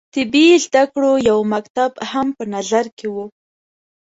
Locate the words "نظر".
2.55-2.85